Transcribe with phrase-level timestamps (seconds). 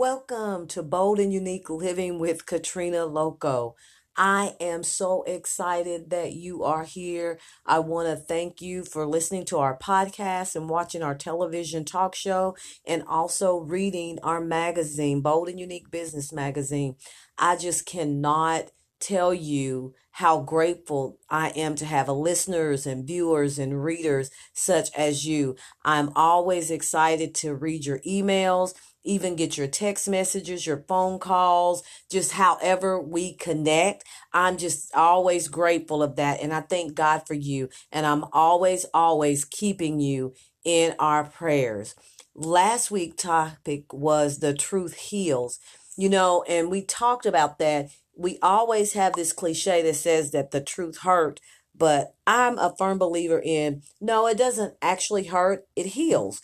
[0.00, 3.76] Welcome to Bold and Unique Living with Katrina Loco.
[4.16, 7.38] I am so excited that you are here.
[7.66, 12.14] I want to thank you for listening to our podcast and watching our television talk
[12.14, 16.96] show and also reading our magazine, Bold and Unique Business Magazine.
[17.36, 18.70] I just cannot
[19.00, 25.26] tell you how grateful I am to have listeners and viewers and readers such as
[25.26, 25.56] you.
[25.84, 28.74] I'm always excited to read your emails
[29.04, 34.04] even get your text messages, your phone calls, just however we connect.
[34.32, 36.40] I'm just always grateful of that.
[36.40, 37.68] And I thank God for you.
[37.90, 41.94] And I'm always, always keeping you in our prayers.
[42.34, 45.58] Last week topic was the truth heals.
[45.96, 47.90] You know, and we talked about that.
[48.20, 51.40] We always have this cliche that says that the truth hurt,
[51.74, 56.42] but I'm a firm believer in no, it doesn't actually hurt, it heals.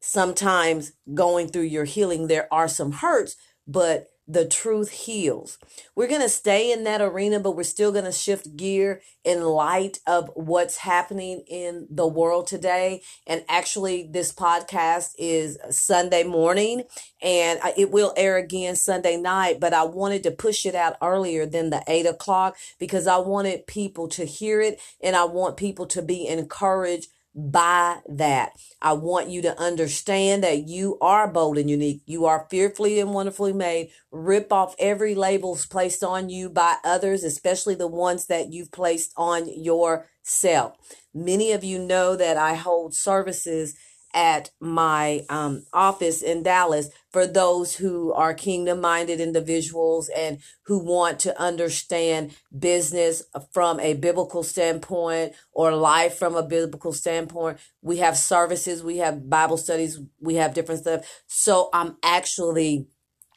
[0.00, 5.58] Sometimes going through your healing, there are some hurts, but the truth heals.
[5.96, 9.42] We're going to stay in that arena, but we're still going to shift gear in
[9.42, 13.02] light of what's happening in the world today.
[13.26, 16.84] And actually, this podcast is Sunday morning
[17.20, 21.44] and it will air again Sunday night, but I wanted to push it out earlier
[21.44, 25.86] than the eight o'clock because I wanted people to hear it and I want people
[25.86, 28.52] to be encouraged by that.
[28.82, 32.02] I want you to understand that you are bold and unique.
[32.06, 33.90] You are fearfully and wonderfully made.
[34.10, 39.12] Rip off every labels placed on you by others, especially the ones that you've placed
[39.16, 40.76] on yourself.
[41.14, 43.76] Many of you know that I hold services
[44.14, 50.78] at my um, office in Dallas for those who are kingdom minded individuals and who
[50.78, 53.22] want to understand business
[53.52, 57.58] from a biblical standpoint or life from a biblical standpoint.
[57.82, 61.22] We have services, we have Bible studies, we have different stuff.
[61.26, 62.86] So I'm actually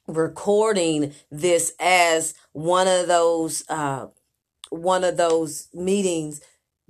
[0.08, 4.08] recording this as one of those uh,
[4.70, 6.42] one of those meetings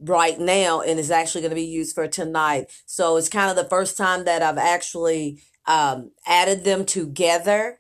[0.03, 2.65] right now and is actually going to be used for tonight.
[2.85, 7.79] So it's kind of the first time that I've actually um, added them together.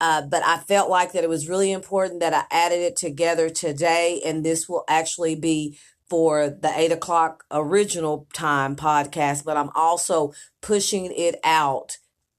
[0.00, 3.48] Uh, but I felt like that it was really important that I added it together
[3.48, 5.78] today, and this will actually be
[6.10, 11.96] for the eight o'clock original time podcast, but I'm also pushing it out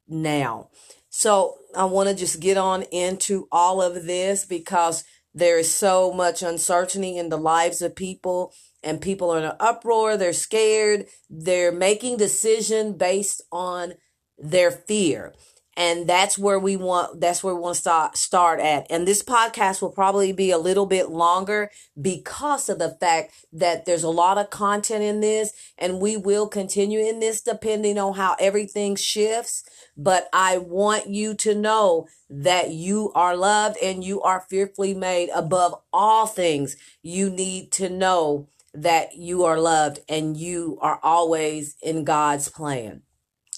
[0.07, 0.69] now.
[1.09, 5.03] So I want to just get on into all of this because
[5.33, 8.53] there is so much uncertainty in the lives of people
[8.85, 10.15] and people are in an uproar.
[10.15, 11.07] They're scared.
[11.29, 13.95] They're making decision based on
[14.37, 15.33] their fear.
[15.77, 18.87] And that's where we want, that's where we want to start, start at.
[18.89, 21.69] And this podcast will probably be a little bit longer
[22.01, 26.47] because of the fact that there's a lot of content in this and we will
[26.47, 29.65] continue in this depending on how everything shifts.
[29.97, 35.29] But I want you to know that you are loved and you are fearfully made
[35.35, 36.77] above all things.
[37.03, 43.01] You need to know that you are loved and you are always in God's plan.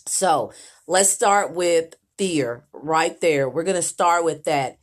[0.05, 0.53] So
[0.88, 3.50] let's start with fear right there.
[3.50, 4.77] We're going to start with that.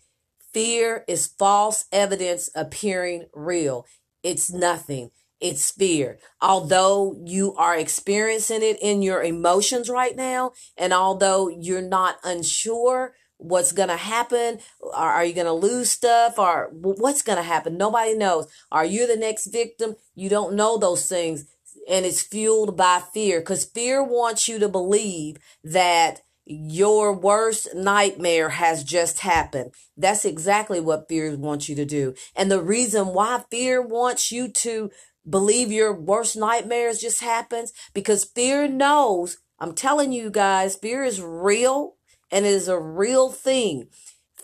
[0.52, 3.86] Fear is false evidence appearing real.
[4.22, 5.10] It's nothing.
[5.40, 6.18] It's fear.
[6.40, 13.14] Although you are experiencing it in your emotions right now, and although you're not unsure,
[13.38, 14.58] what's going to happen?
[14.94, 16.38] Are, are you going to lose stuff?
[16.38, 17.76] Or what's going to happen?
[17.76, 18.46] Nobody knows.
[18.70, 19.96] Are you the next victim?
[20.14, 21.46] You don't know those things.
[21.88, 28.50] And it's fueled by fear because fear wants you to believe that your worst nightmare
[28.50, 29.72] has just happened.
[29.96, 32.14] That's exactly what fear wants you to do.
[32.36, 34.90] And the reason why fear wants you to
[35.28, 41.20] believe your worst nightmares just happens because fear knows, I'm telling you guys, fear is
[41.20, 41.96] real
[42.34, 43.86] and it is a real thing.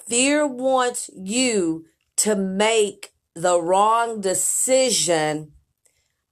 [0.06, 1.86] Fear wants you
[2.18, 5.52] to make the wrong decision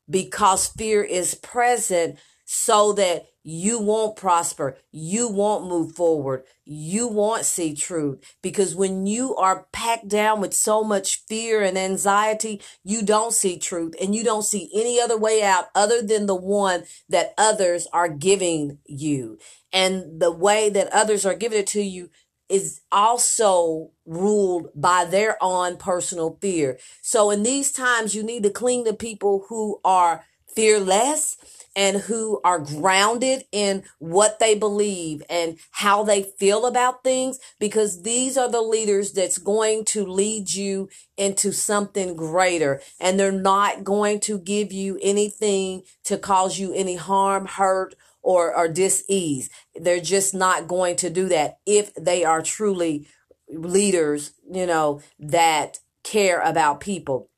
[0.08, 4.76] because fear is present so that you won't prosper.
[4.90, 6.44] You won't move forward.
[6.64, 11.78] You won't see truth because when you are packed down with so much fear and
[11.78, 16.26] anxiety, you don't see truth and you don't see any other way out other than
[16.26, 19.38] the one that others are giving you
[19.72, 22.10] and the way that others are giving it to you
[22.48, 26.78] is also ruled by their own personal fear.
[27.02, 30.24] So in these times, you need to cling to people who are
[30.54, 31.36] fearless
[31.78, 38.02] and who are grounded in what they believe and how they feel about things because
[38.02, 43.84] these are the leaders that's going to lead you into something greater and they're not
[43.84, 49.48] going to give you anything to cause you any harm, hurt, or, or dis-ease.
[49.76, 53.06] They're just not going to do that if they are truly
[53.48, 57.30] leaders, you know, that care about people.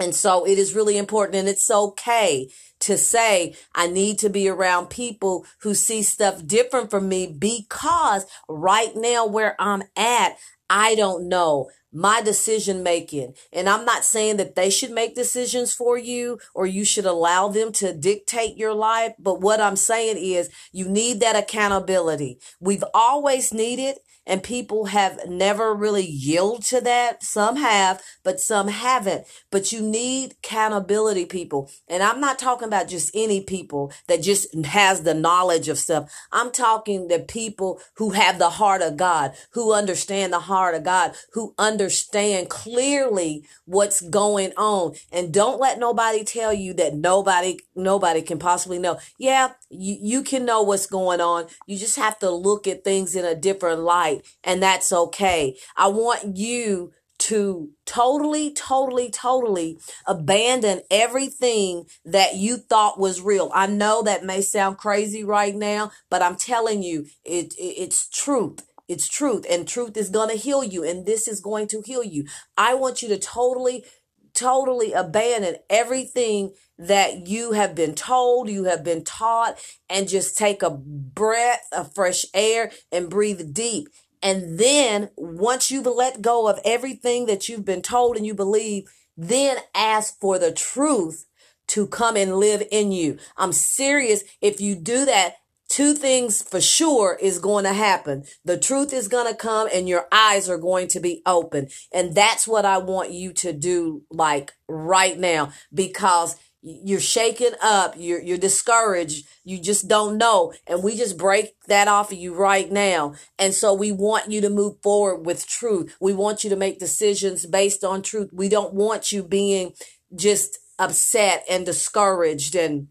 [0.00, 2.48] And so it is really important and it's okay
[2.80, 8.26] to say, I need to be around people who see stuff different from me because
[8.48, 10.36] right now where I'm at,
[10.70, 13.34] I don't know my decision making.
[13.52, 17.48] And I'm not saying that they should make decisions for you or you should allow
[17.48, 19.12] them to dictate your life.
[19.18, 22.38] But what I'm saying is you need that accountability.
[22.60, 23.96] We've always needed
[24.30, 27.24] and people have never really yielded to that.
[27.24, 29.26] Some have, but some haven't.
[29.50, 31.68] But you need accountability people.
[31.88, 36.12] And I'm not talking about just any people that just has the knowledge of stuff.
[36.30, 40.84] I'm talking the people who have the heart of God, who understand the heart of
[40.84, 44.94] God, who understand clearly what's going on.
[45.10, 49.00] And don't let nobody tell you that nobody, nobody can possibly know.
[49.18, 51.46] Yeah, you, you can know what's going on.
[51.66, 55.56] You just have to look at things in a different light and that's okay.
[55.76, 63.50] I want you to totally, totally, totally abandon everything that you thought was real.
[63.54, 68.08] I know that may sound crazy right now, but I'm telling you, it, it it's
[68.08, 68.60] truth.
[68.88, 72.02] It's truth and truth is going to heal you and this is going to heal
[72.02, 72.24] you.
[72.56, 73.84] I want you to totally
[74.32, 80.62] totally abandon everything that you have been told, you have been taught, and just take
[80.62, 83.88] a breath of fresh air and breathe deep.
[84.22, 88.84] And then once you've let go of everything that you've been told and you believe,
[89.16, 91.26] then ask for the truth
[91.68, 93.18] to come and live in you.
[93.36, 94.24] I'm serious.
[94.40, 95.36] If you do that,
[95.68, 98.24] two things for sure is going to happen.
[98.44, 101.68] The truth is going to come and your eyes are going to be open.
[101.92, 107.94] And that's what I want you to do like right now because you're shaken up,
[107.96, 110.52] you're, you're discouraged, you just don't know.
[110.66, 113.14] And we just break that off of you right now.
[113.38, 115.96] And so we want you to move forward with truth.
[116.00, 118.30] We want you to make decisions based on truth.
[118.32, 119.72] We don't want you being
[120.14, 122.88] just upset and discouraged and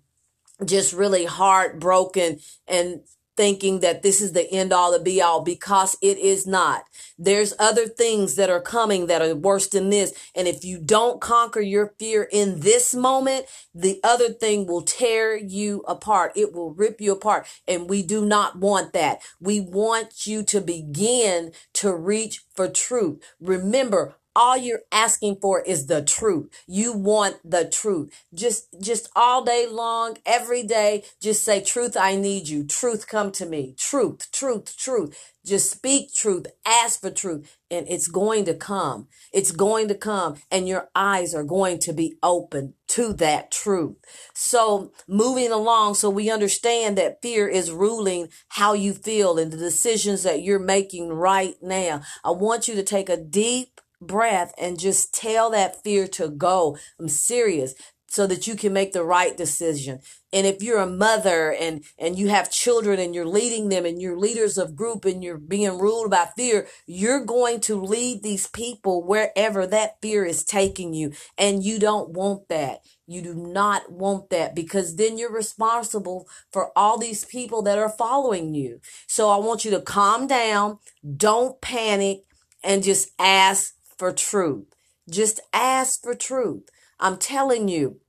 [0.65, 3.01] just really heartbroken and
[3.37, 6.83] thinking that this is the end all the be all because it is not.
[7.19, 10.13] There's other things that are coming that are worse than this.
[10.35, 13.45] And if you don't conquer your fear in this moment,
[13.75, 16.31] the other thing will tear you apart.
[16.37, 17.45] It will rip you apart.
[17.67, 19.19] And we do not want that.
[19.41, 23.21] We want you to begin to reach for truth.
[23.41, 26.49] Remember, all you're asking for is the truth.
[26.67, 28.25] You want the truth.
[28.33, 32.63] Just, just all day long, every day, just say, truth, I need you.
[32.65, 33.75] Truth, come to me.
[33.77, 35.33] Truth, truth, truth.
[35.45, 36.47] Just speak truth.
[36.65, 39.07] Ask for truth and it's going to come.
[39.33, 43.95] It's going to come and your eyes are going to be open to that truth.
[44.33, 49.57] So moving along, so we understand that fear is ruling how you feel and the
[49.57, 52.01] decisions that you're making right now.
[52.23, 56.77] I want you to take a deep breath and just tell that fear to go.
[56.99, 57.75] I'm serious
[58.09, 59.99] so that you can make the right decision.
[60.33, 64.01] And if you're a mother and, and you have children and you're leading them and
[64.01, 68.47] you're leaders of group and you're being ruled by fear, you're going to lead these
[68.47, 71.13] people wherever that fear is taking you.
[71.37, 72.79] And you don't want that.
[73.05, 77.89] You do not want that because then you're responsible for all these people that are
[77.89, 78.81] following you.
[79.07, 80.79] So I want you to calm down.
[81.15, 82.23] Don't panic
[82.63, 84.65] and just ask for truth.
[85.09, 86.69] Just ask for truth.
[86.99, 87.99] I'm telling you,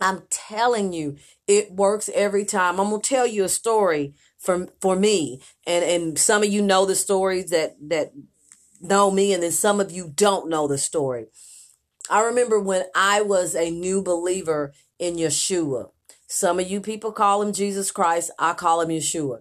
[0.00, 2.78] I'm telling you, it works every time.
[2.78, 6.86] I'm gonna tell you a story for for me, and and some of you know
[6.86, 8.12] the stories that that
[8.80, 11.26] know me, and then some of you don't know the story.
[12.10, 15.90] I remember when I was a new believer in Yeshua.
[16.26, 18.30] Some of you people call him Jesus Christ.
[18.38, 19.40] I call him Yeshua.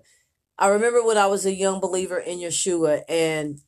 [0.59, 3.59] I remember when I was a young believer in Yeshua, and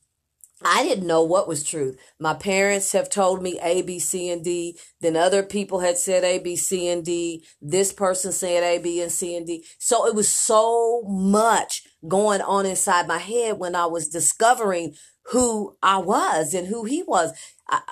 [0.64, 1.98] I didn't know what was truth.
[2.18, 4.78] My parents have told me A, B, C, and D.
[5.00, 7.44] Then other people had said A, B, C, and D.
[7.60, 9.64] This person said A, B, and C, and D.
[9.78, 14.94] So it was so much going on inside my head when I was discovering
[15.30, 17.32] who I was and who he was.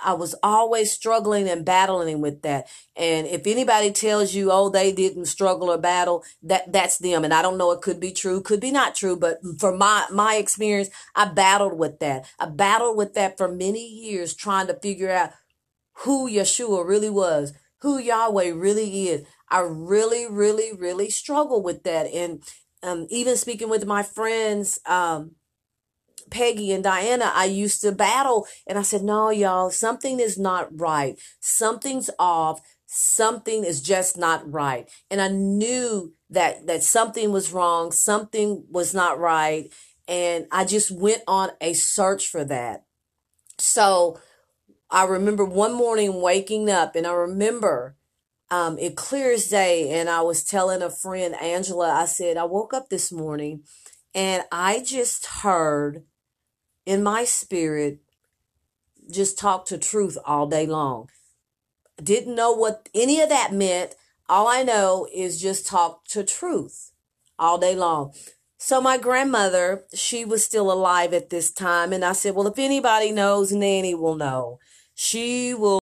[0.05, 2.69] I, was always struggling and battling with that.
[2.95, 7.25] And if anybody tells you, oh, they didn't struggle or battle, that that's them.
[7.25, 9.17] And I don't know, it could be true, could be not true.
[9.17, 12.27] But for my, my experience, I battled with that.
[12.39, 15.31] I battled with that for many years, trying to figure out
[16.01, 19.27] who Yeshua really was, who Yahweh really is.
[19.49, 22.07] I really, really, really struggle with that.
[22.07, 22.43] And
[22.83, 25.37] um, even speaking with my friends, um,
[26.33, 30.69] Peggy and Diana, I used to battle and I said, no, y'all, something is not
[30.81, 31.17] right.
[31.41, 32.61] Something's off.
[32.87, 34.91] something is just not right.
[35.11, 37.91] And I knew that, that something was wrong.
[37.93, 39.73] Something was not right.
[40.09, 42.85] And I just went on a search for that.
[43.59, 44.19] So
[44.91, 47.97] I remember one morning waking up and I remember
[48.51, 49.89] um, it clear as day.
[49.99, 53.63] And I was telling a friend, Angela, I said, I woke up this morning
[54.15, 56.05] and I just heard
[56.87, 58.01] in my spirit,
[59.11, 61.09] just talk to truth all day long.
[62.03, 63.95] Didn't know what any of that meant.
[64.29, 66.93] All I know is just talk to truth
[67.39, 68.13] all day long.
[68.59, 71.93] So my grandmother, she was still alive at this time.
[71.93, 74.61] And I said, well, if anybody knows, Nanny will know.
[74.95, 75.82] She will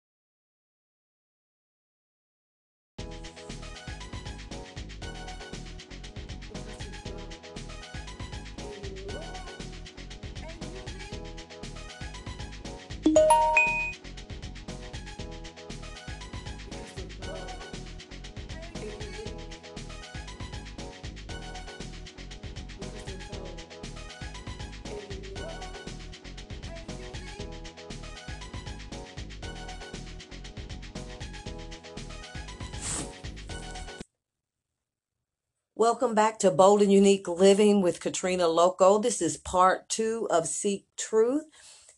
[36.16, 39.00] back to Bold and Unique Living with Katrina Loco.
[39.00, 41.44] This is part two of Seek Truth,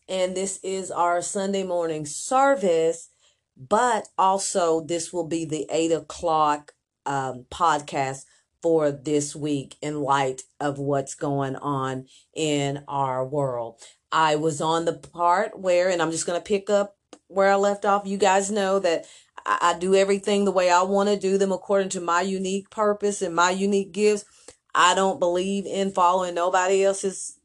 [0.08, 3.10] and this is our Sunday morning service.
[3.56, 6.72] But also, this will be the eight o'clock
[7.06, 8.24] um, podcast
[8.60, 13.80] for this week in light of what's going on in our world.
[14.10, 16.96] I was on the part where, and I'm just going to pick up
[17.28, 18.02] where I left off.
[18.04, 19.06] You guys know that
[19.48, 22.70] I, I do everything the way I want to do them according to my unique
[22.70, 24.24] purpose and my unique gifts.
[24.74, 27.38] I don't believe in following nobody else's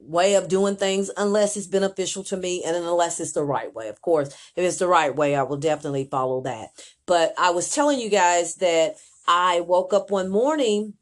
[0.00, 3.88] way of doing things unless it's beneficial to me and unless it's the right way.
[3.88, 6.68] Of course, if it's the right way, I will definitely follow that.
[7.06, 8.94] But I was telling you guys that
[9.26, 10.94] I woke up one morning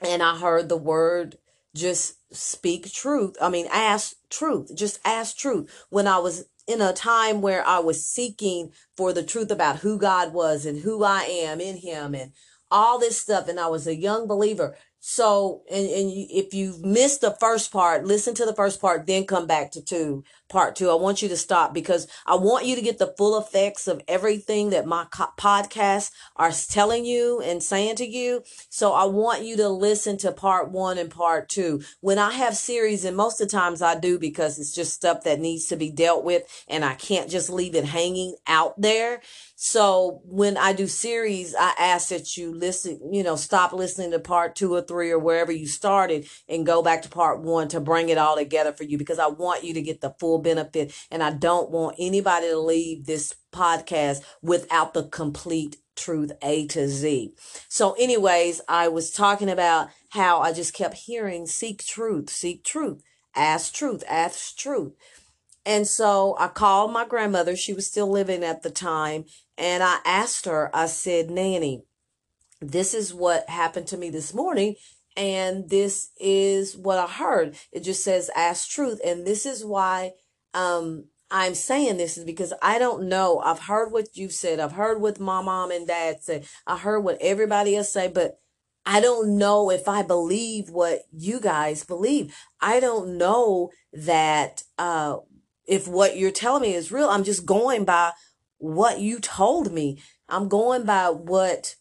[0.00, 1.36] and I heard the word
[1.74, 3.36] just speak truth.
[3.40, 4.74] I mean, ask truth.
[4.74, 5.70] Just ask truth.
[5.90, 9.98] When I was in a time where I was seeking for the truth about who
[9.98, 12.32] God was and who I am in Him and
[12.70, 13.48] all this stuff.
[13.48, 14.76] And I was a young believer.
[15.10, 19.06] So, and, and you, if you've missed the first part, listen to the first part,
[19.06, 20.90] then come back to two, part two.
[20.90, 24.02] I want you to stop because I want you to get the full effects of
[24.06, 28.42] everything that my co- podcasts are telling you and saying to you.
[28.68, 31.80] So I want you to listen to part one and part two.
[32.00, 35.24] When I have series, and most of the times I do because it's just stuff
[35.24, 39.22] that needs to be dealt with and I can't just leave it hanging out there.
[39.60, 44.20] So when I do series, I ask that you listen, you know, stop listening to
[44.20, 47.80] part two or three or wherever you started and go back to part one to
[47.80, 50.94] bring it all together for you because I want you to get the full benefit.
[51.10, 56.86] And I don't want anybody to leave this podcast without the complete truth A to
[56.86, 57.34] Z.
[57.68, 63.02] So anyways, I was talking about how I just kept hearing seek truth, seek truth,
[63.34, 64.92] ask truth, ask truth.
[65.66, 67.56] And so I called my grandmother.
[67.56, 69.24] She was still living at the time.
[69.58, 71.82] And I asked her, I said, Nanny,
[72.60, 74.76] this is what happened to me this morning.
[75.16, 77.56] And this is what I heard.
[77.72, 79.00] It just says, ask truth.
[79.04, 80.12] And this is why,
[80.54, 83.40] um, I'm saying this is because I don't know.
[83.40, 84.60] I've heard what you said.
[84.60, 86.46] I've heard what my mom and dad said.
[86.66, 88.38] I heard what everybody else say, but
[88.86, 92.34] I don't know if I believe what you guys believe.
[92.60, 95.18] I don't know that, uh,
[95.66, 97.10] if what you're telling me is real.
[97.10, 98.12] I'm just going by
[98.58, 100.02] what you told me.
[100.28, 101.76] I'm going by what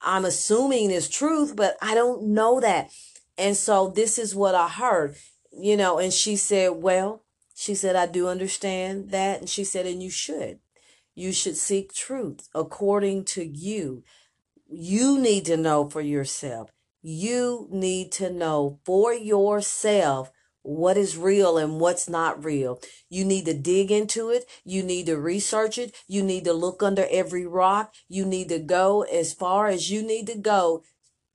[0.00, 2.90] I'm assuming is truth, but I don't know that.
[3.36, 5.16] And so this is what I heard,
[5.52, 9.40] you know, and she said, well, she said, I do understand that.
[9.40, 10.58] And she said, and you should.
[11.14, 14.04] You should seek truth according to you.
[14.68, 16.70] You need to know for yourself.
[17.02, 20.30] You need to know for yourself
[20.68, 22.78] what is real and what's not real.
[23.08, 24.44] You need to dig into it.
[24.64, 25.96] You need to research it.
[26.06, 27.94] You need to look under every rock.
[28.06, 30.82] You need to go as far as you need to go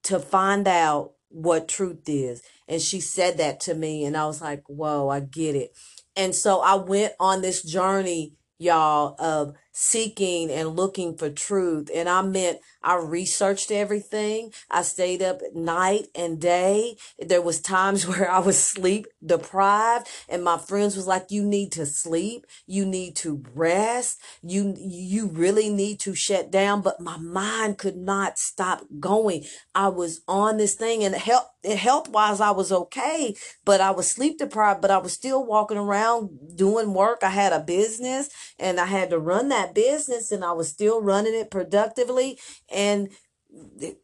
[0.04, 2.44] to find out what truth is.
[2.68, 5.72] And she said that to me, and I was like, whoa, I get it.
[6.16, 11.90] And so I went on this journey, y'all, of seeking and looking for truth.
[11.94, 14.52] And I meant I researched everything.
[14.70, 16.98] I stayed up night and day.
[17.20, 21.72] There was times where I was sleep deprived and my friends was like, you need
[21.74, 22.46] to sleep.
[22.68, 24.20] You need to rest.
[24.42, 26.82] You, you really need to shut down.
[26.82, 29.46] But my mind could not stop going.
[29.74, 34.10] I was on this thing and health, health wise, I was okay, but I was
[34.10, 37.20] sleep deprived, but I was still walking around doing work.
[37.24, 41.02] I had a business and I had to run that business and I was still
[41.02, 42.38] running it productively
[42.74, 43.10] and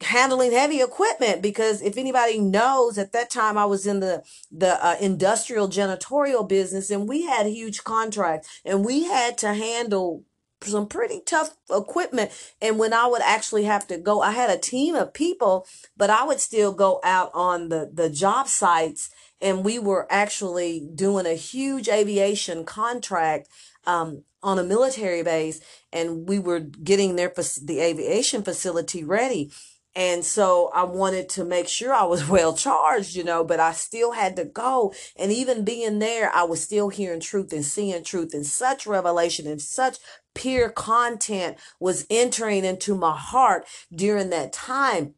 [0.01, 4.83] handling heavy equipment because if anybody knows at that time I was in the the
[4.85, 10.23] uh, industrial janitorial business and we had huge contracts and we had to handle
[10.61, 12.31] some pretty tough equipment.
[12.61, 15.65] And when I would actually have to go I had a team of people
[15.97, 19.09] but I would still go out on the the job sites
[19.41, 23.47] and we were actually doing a huge aviation contract
[23.85, 25.59] um, on a military base
[25.91, 29.51] and we were getting their the aviation facility ready
[29.95, 33.73] and so I wanted to make sure I was well charged, you know, but I
[33.73, 34.93] still had to go.
[35.15, 39.47] And even being there, I was still hearing truth and seeing truth and such revelation
[39.47, 39.97] and such
[40.33, 45.15] pure content was entering into my heart during that time.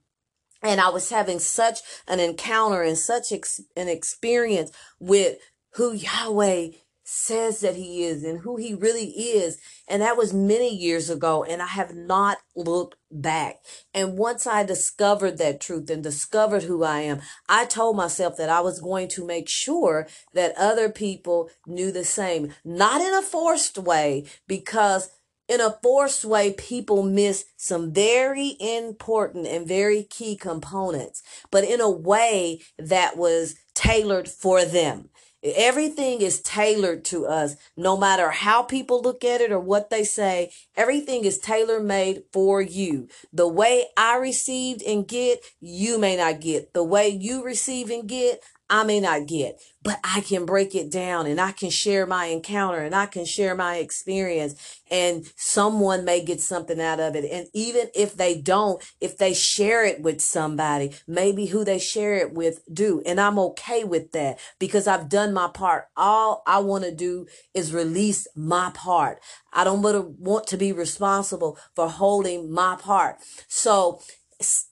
[0.64, 5.38] And I was having such an encounter and such ex- an experience with
[5.76, 6.70] who Yahweh
[7.14, 9.58] says that he is and who he really is.
[9.86, 11.44] And that was many years ago.
[11.44, 13.58] And I have not looked back.
[13.94, 18.48] And once I discovered that truth and discovered who I am, I told myself that
[18.48, 23.22] I was going to make sure that other people knew the same, not in a
[23.22, 25.10] forced way, because
[25.50, 31.82] in a forced way, people miss some very important and very key components, but in
[31.82, 35.10] a way that was tailored for them.
[35.44, 40.04] Everything is tailored to us, no matter how people look at it or what they
[40.04, 40.52] say.
[40.76, 43.08] Everything is tailor made for you.
[43.34, 46.74] The way I received and get, you may not get.
[46.74, 50.90] The way you receive and get, I may not get, but I can break it
[50.90, 56.06] down and I can share my encounter and I can share my experience and someone
[56.06, 57.30] may get something out of it.
[57.30, 62.16] And even if they don't, if they share it with somebody, maybe who they share
[62.16, 63.04] it with do.
[63.06, 65.88] And I'm okay with that because I've done my part.
[65.98, 69.20] All I want to do is release my part.
[69.52, 73.18] I don't want to be responsible for holding my part.
[73.50, 74.00] So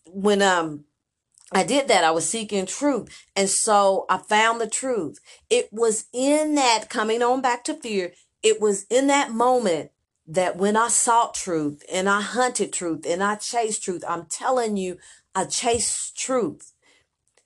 [0.05, 0.85] when, um,
[1.51, 2.03] I did that.
[2.03, 3.25] I was seeking truth.
[3.35, 5.19] And so I found the truth.
[5.49, 8.13] It was in that coming on back to fear.
[8.43, 9.91] It was in that moment
[10.27, 14.77] that when I sought truth and I hunted truth and I chased truth, I'm telling
[14.77, 14.97] you,
[15.33, 16.73] I chased truth.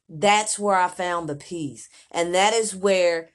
[0.09, 1.87] That's where I found the peace.
[2.11, 3.29] And that is where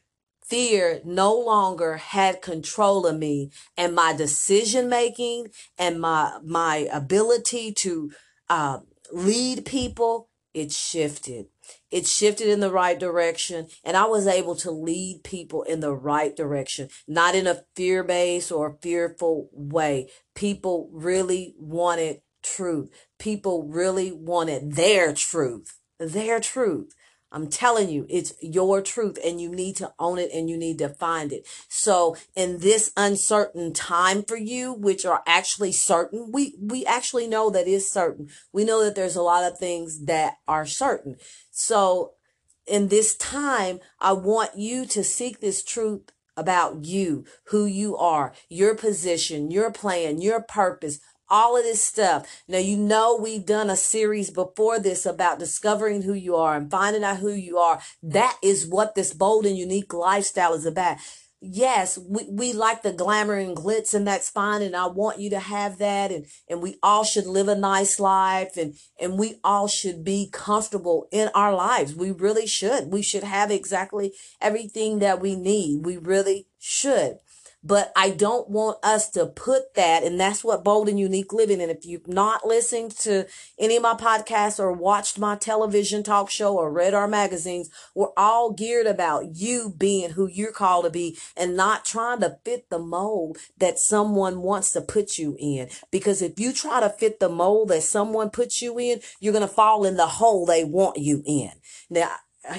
[0.45, 7.73] fear no longer had control of me and my decision making and my, my ability
[7.73, 8.13] to,
[8.51, 8.79] uh,
[9.13, 11.47] lead people it shifted.
[11.91, 15.95] It shifted in the right direction, and I was able to lead people in the
[15.95, 20.09] right direction, not in a fear based or fearful way.
[20.35, 22.91] People really wanted truth.
[23.19, 26.95] People really wanted their truth, their truth.
[27.31, 30.79] I'm telling you, it's your truth and you need to own it and you need
[30.79, 31.47] to find it.
[31.69, 37.51] So in this uncertain time for you, which are actually certain, we, we actually know
[37.51, 38.29] that is certain.
[38.53, 41.17] We know that there's a lot of things that are certain.
[41.51, 42.13] So
[42.67, 48.33] in this time, I want you to seek this truth about you, who you are,
[48.49, 52.43] your position, your plan, your purpose, all of this stuff.
[52.49, 56.71] Now, you know, we've done a series before this about discovering who you are and
[56.71, 57.81] finding out who you are.
[58.03, 60.99] That is what this bold and unique lifestyle is about.
[61.41, 64.61] Yes, we, we like the glamour and glitz and that's fine.
[64.61, 66.11] And I want you to have that.
[66.11, 70.29] And, and we all should live a nice life and, and we all should be
[70.33, 71.95] comfortable in our lives.
[71.95, 72.91] We really should.
[72.91, 75.87] We should have exactly everything that we need.
[75.87, 77.19] We really should.
[77.63, 81.61] But I don't want us to put that, and that's what bold and unique living.
[81.61, 83.27] And if you've not listened to
[83.59, 88.13] any of my podcasts or watched my television talk show or read our magazines, we're
[88.17, 92.71] all geared about you being who you're called to be and not trying to fit
[92.71, 95.69] the mold that someone wants to put you in.
[95.91, 99.47] Because if you try to fit the mold that someone puts you in, you're going
[99.47, 101.51] to fall in the hole they want you in.
[101.91, 102.13] Now,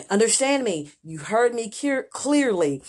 [0.10, 0.92] understand me.
[1.04, 1.72] You heard me
[2.12, 2.84] clearly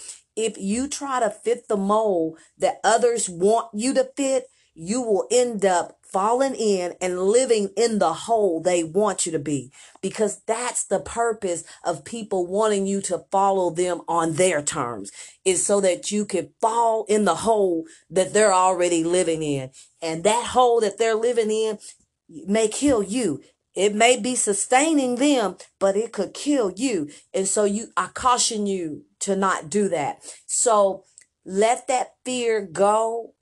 [0.45, 5.27] if you try to fit the mold that others want you to fit, you will
[5.31, 9.71] end up falling in and living in the hole they want you to be
[10.03, 15.13] because that's the purpose of people wanting you to follow them on their terms
[15.45, 19.71] is so that you can fall in the hole that they're already living in.
[20.03, 21.79] And that hole that they're living in
[22.29, 23.43] may kill you
[23.81, 27.09] it may be sustaining them, but it could kill you.
[27.33, 30.19] And so you, I caution you to not do that.
[30.45, 31.05] So
[31.47, 33.33] let that fear go.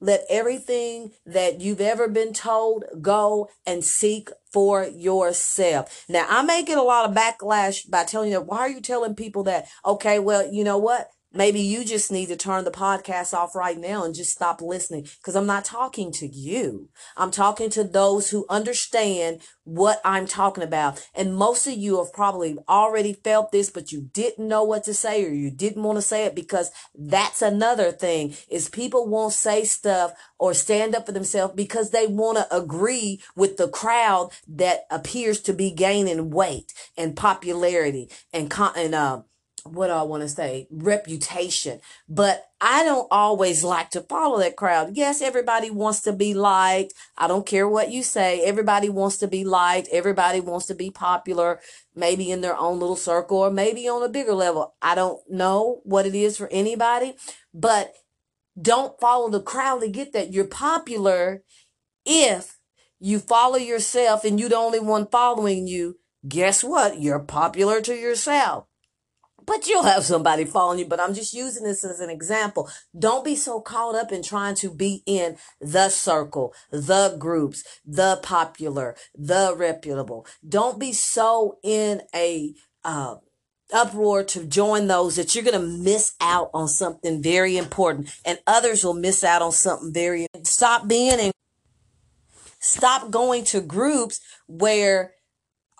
[0.00, 6.06] Let everything that you've ever been told go and seek for yourself.
[6.08, 9.16] Now, I may get a lot of backlash by telling you, why are you telling
[9.16, 9.66] people that?
[9.84, 11.10] Okay, well, you know what?
[11.38, 15.06] Maybe you just need to turn the podcast off right now and just stop listening
[15.20, 16.88] because I'm not talking to you.
[17.16, 21.08] I'm talking to those who understand what I'm talking about.
[21.14, 24.94] And most of you have probably already felt this, but you didn't know what to
[24.94, 29.32] say or you didn't want to say it because that's another thing is people won't
[29.32, 34.32] say stuff or stand up for themselves because they want to agree with the crowd
[34.48, 39.22] that appears to be gaining weight and popularity and, and, uh,
[39.64, 40.66] what I want to say?
[40.70, 41.80] Reputation.
[42.08, 44.96] But I don't always like to follow that crowd.
[44.96, 46.94] Yes, everybody wants to be liked.
[47.16, 48.44] I don't care what you say.
[48.44, 49.88] Everybody wants to be liked.
[49.92, 51.60] Everybody wants to be popular,
[51.94, 54.74] maybe in their own little circle or maybe on a bigger level.
[54.82, 57.14] I don't know what it is for anybody,
[57.52, 57.94] but
[58.60, 60.32] don't follow the crowd to get that.
[60.32, 61.42] You're popular
[62.04, 62.58] if
[63.00, 65.98] you follow yourself and you're the only one following you.
[66.26, 67.00] Guess what?
[67.00, 68.67] You're popular to yourself
[69.48, 70.84] but you'll have somebody following you.
[70.84, 72.70] But I'm just using this as an example.
[72.96, 78.20] Don't be so caught up in trying to be in the circle, the groups, the
[78.22, 80.26] popular, the reputable.
[80.46, 83.16] Don't be so in a, uh,
[83.72, 88.38] uproar to join those that you're going to miss out on something very important and
[88.46, 91.32] others will miss out on something very stop being and
[92.58, 95.12] stop going to groups where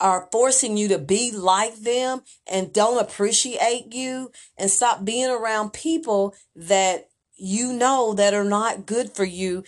[0.00, 5.72] are forcing you to be like them and don't appreciate you and stop being around
[5.72, 9.64] people that you know that are not good for you.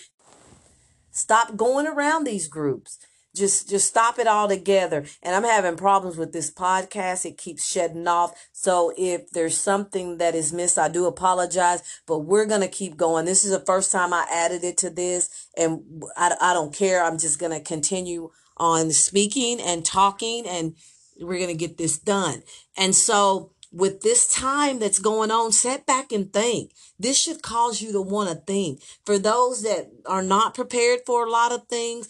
[1.11, 2.99] Stop going around these groups.
[3.35, 5.05] Just just stop it all together.
[5.23, 7.25] And I'm having problems with this podcast.
[7.25, 8.33] It keeps shedding off.
[8.53, 13.27] So if there's something that is missed, I do apologize, but we're to keep going.
[13.27, 17.05] This is the first time I added it to this and I, I don't care.
[17.05, 20.77] I'm just to continue on speaking and talking and
[21.19, 22.43] we're going to get this done.
[22.77, 26.73] And so with this time that's going on, set back and think.
[26.99, 28.83] This should cause you to want to think.
[29.05, 32.09] For those that are not prepared for a lot of things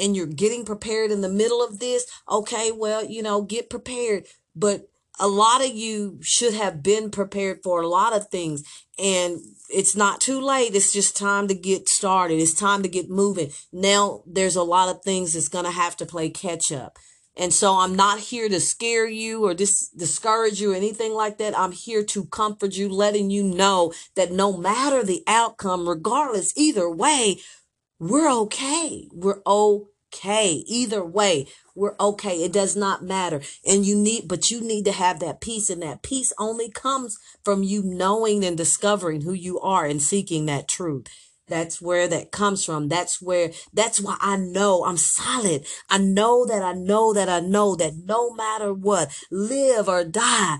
[0.00, 4.26] and you're getting prepared in the middle of this, okay, well, you know, get prepared.
[4.54, 4.88] But
[5.20, 8.64] a lot of you should have been prepared for a lot of things
[8.98, 10.74] and it's not too late.
[10.74, 12.36] It's just time to get started.
[12.36, 13.50] It's time to get moving.
[13.72, 16.98] Now there's a lot of things that's going to have to play catch up.
[17.36, 21.38] And so I'm not here to scare you or dis- discourage you or anything like
[21.38, 21.58] that.
[21.58, 26.90] I'm here to comfort you, letting you know that no matter the outcome, regardless, either
[26.90, 27.40] way,
[27.98, 29.08] we're okay.
[29.12, 30.62] We're okay.
[30.66, 32.42] Either way, we're okay.
[32.42, 33.40] It does not matter.
[33.66, 37.18] And you need, but you need to have that peace and that peace only comes
[37.44, 41.06] from you knowing and discovering who you are and seeking that truth.
[41.48, 42.88] That's where that comes from.
[42.88, 45.66] That's where, that's why I know I'm solid.
[45.90, 50.58] I know that I know that I know that no matter what, live or die,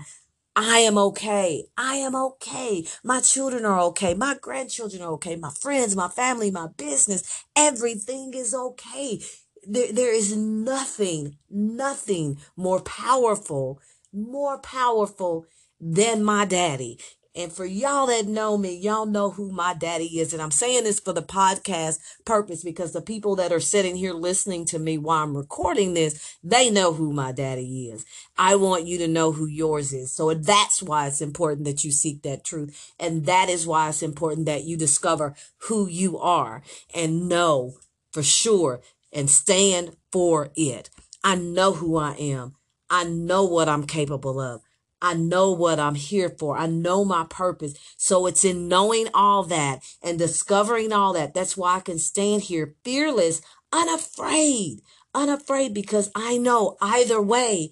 [0.55, 1.65] I am okay.
[1.77, 2.85] I am okay.
[3.03, 4.13] My children are okay.
[4.13, 5.35] My grandchildren are okay.
[5.35, 9.19] My friends, my family, my business, everything is okay
[9.67, 13.79] there, there is nothing, nothing more powerful,
[14.11, 15.45] more powerful
[15.79, 16.99] than my daddy.
[17.35, 20.33] And for y'all that know me, y'all know who my daddy is.
[20.33, 24.13] And I'm saying this for the podcast purpose because the people that are sitting here
[24.13, 28.05] listening to me while I'm recording this, they know who my daddy is.
[28.37, 30.11] I want you to know who yours is.
[30.11, 32.93] So that's why it's important that you seek that truth.
[32.99, 36.61] And that is why it's important that you discover who you are
[36.93, 37.73] and know
[38.11, 38.81] for sure
[39.13, 40.89] and stand for it.
[41.23, 42.55] I know who I am.
[42.89, 44.61] I know what I'm capable of.
[45.01, 46.57] I know what I'm here for.
[46.57, 47.73] I know my purpose.
[47.97, 51.33] So it's in knowing all that and discovering all that.
[51.33, 53.41] That's why I can stand here fearless,
[53.73, 54.81] unafraid,
[55.13, 57.71] unafraid because I know either way,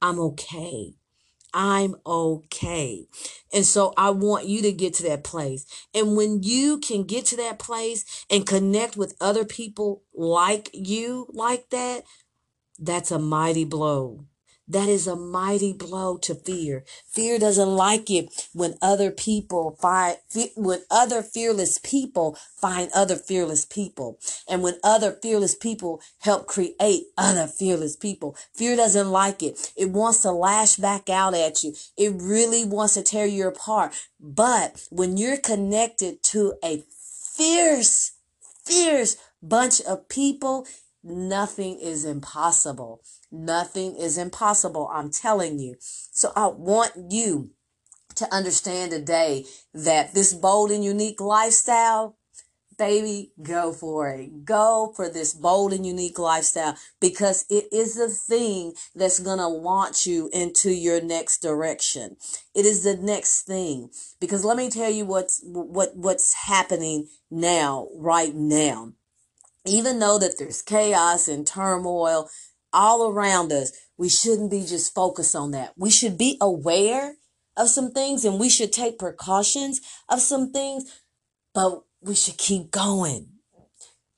[0.00, 0.94] I'm okay.
[1.54, 3.06] I'm okay.
[3.52, 5.66] And so I want you to get to that place.
[5.94, 11.26] And when you can get to that place and connect with other people like you,
[11.32, 12.04] like that,
[12.78, 14.26] that's a mighty blow.
[14.72, 16.84] That is a mighty blow to fear.
[17.06, 20.16] Fear doesn't like it when other people find,
[20.56, 24.18] when other fearless people find other fearless people.
[24.48, 28.34] And when other fearless people help create other fearless people.
[28.54, 29.74] Fear doesn't like it.
[29.76, 31.74] It wants to lash back out at you.
[31.98, 33.92] It really wants to tear you apart.
[34.18, 36.82] But when you're connected to a
[37.36, 38.12] fierce,
[38.64, 40.66] fierce bunch of people,
[41.02, 43.02] nothing is impossible.
[43.30, 44.88] Nothing is impossible.
[44.92, 45.76] I'm telling you.
[45.80, 47.50] So I want you
[48.16, 52.16] to understand today that this bold and unique lifestyle,
[52.78, 54.44] baby, go for it.
[54.44, 59.48] Go for this bold and unique lifestyle because it is the thing that's going to
[59.48, 62.16] launch you into your next direction.
[62.54, 67.88] It is the next thing because let me tell you what's what what's happening now
[67.94, 68.92] right now.
[69.66, 72.28] Even though that there's chaos and turmoil
[72.72, 75.74] all around us, we shouldn't be just focused on that.
[75.76, 77.14] We should be aware
[77.56, 81.02] of some things and we should take precautions of some things,
[81.54, 83.28] but we should keep going.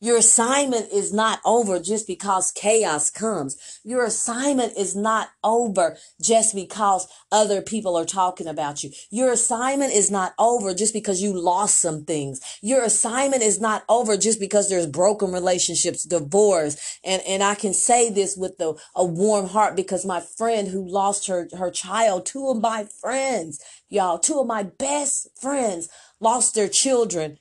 [0.04, 3.80] Your assignment is not over just because chaos comes.
[3.84, 8.90] Your assignment is not over just because other people are talking about you.
[9.08, 12.42] Your assignment is not over just because you lost some things.
[12.60, 16.98] Your assignment is not over just because there's broken relationships, divorce.
[17.02, 20.86] And, and I can say this with a, a warm heart because my friend who
[20.86, 25.88] lost her, her child, two of my friends, y'all, two of my best friends
[26.20, 27.38] lost their children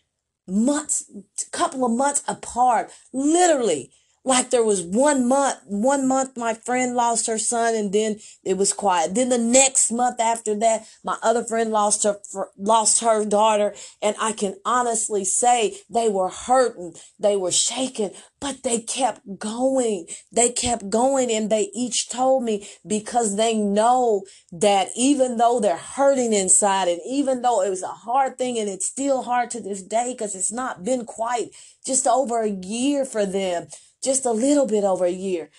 [0.48, 1.06] months,
[1.52, 3.92] couple of months apart, literally.
[4.26, 8.56] Like there was one month, one month my friend lost her son and then it
[8.58, 9.16] was quiet.
[9.16, 12.20] Then the next month after that, my other friend lost her,
[12.58, 13.76] lost her daughter.
[14.02, 16.94] And I can honestly say they were hurting.
[17.20, 20.08] They were shaken, but they kept going.
[20.32, 25.76] They kept going and they each told me because they know that even though they're
[25.76, 29.60] hurting inside and even though it was a hard thing and it's still hard to
[29.60, 31.50] this day because it's not been quite
[31.86, 33.68] just over a year for them,
[34.04, 35.50] just a little bit over a year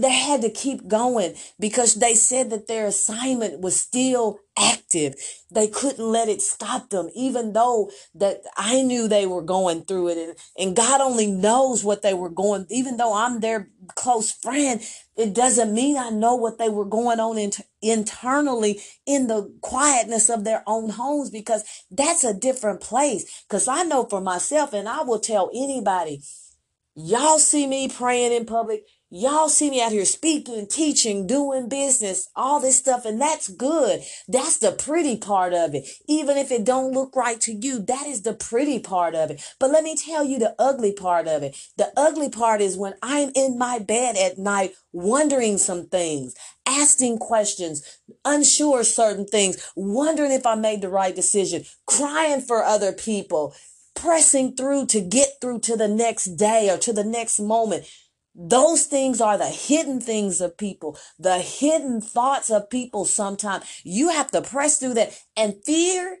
[0.00, 5.14] they had to keep going because they said that their assignment was still active.
[5.50, 10.08] They couldn't let it stop them, even though that I knew they were going through
[10.08, 10.18] it.
[10.18, 14.82] And, and God only knows what they were going, even though I'm their close friend,
[15.16, 20.28] it doesn't mean I know what they were going on in, internally in the quietness
[20.30, 23.44] of their own homes because that's a different place.
[23.48, 26.22] Cause I know for myself and I will tell anybody,
[26.98, 32.28] y'all see me praying in public Y'all see me out here speaking, teaching, doing business,
[32.36, 34.02] all this stuff, and that's good.
[34.28, 35.88] That's the pretty part of it.
[36.06, 39.40] Even if it don't look right to you, that is the pretty part of it.
[39.58, 41.56] But let me tell you the ugly part of it.
[41.78, 46.34] The ugly part is when I'm in my bed at night wondering some things,
[46.66, 52.92] asking questions, unsure certain things, wondering if I made the right decision, crying for other
[52.92, 53.54] people,
[54.00, 57.86] pressing through to get through to the next day or to the next moment
[58.38, 63.64] those things are the hidden things of people, the hidden thoughts of people sometimes.
[63.84, 65.18] You have to press through that.
[65.36, 66.18] And fear,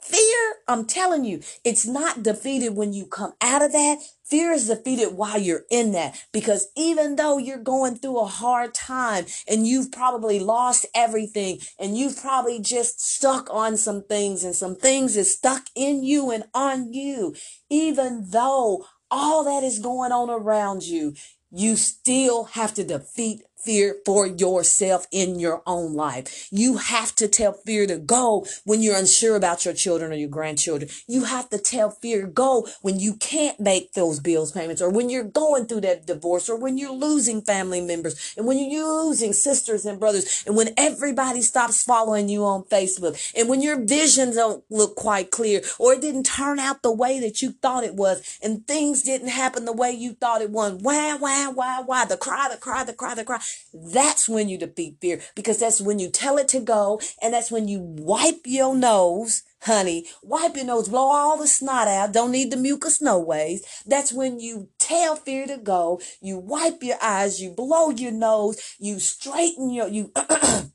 [0.00, 3.98] fear, I'm telling you, it's not defeated when you come out of that.
[4.28, 6.20] Fear is defeated while you're in that.
[6.32, 11.96] Because even though you're going through a hard time and you've probably lost everything and
[11.96, 16.44] you've probably just stuck on some things and some things is stuck in you and
[16.54, 17.34] on you,
[17.70, 21.14] even though all that is going on around you,
[21.50, 26.48] you still have to defeat fear for yourself in your own life.
[26.50, 30.28] You have to tell fear to go when you're unsure about your children or your
[30.28, 30.90] grandchildren.
[31.08, 35.10] You have to tell fear go when you can't make those bills payments or when
[35.10, 39.32] you're going through that divorce or when you're losing family members and when you're losing
[39.32, 44.34] sisters and brothers and when everybody stops following you on Facebook and when your vision
[44.34, 47.94] don't look quite clear or it didn't turn out the way that you thought it
[47.94, 50.74] was and things didn't happen the way you thought it was.
[50.74, 52.04] Why, why, why, why?
[52.04, 53.40] The cry, the cry, the cry, the cry.
[53.72, 57.50] That's when you defeat fear because that's when you tell it to go and that's
[57.50, 62.30] when you wipe your nose, honey, wipe your nose, blow all the snot out, don't
[62.30, 63.64] need the mucus no ways.
[63.86, 68.76] That's when you tell fear to go, you wipe your eyes, you blow your nose,
[68.78, 70.12] you straighten your, you,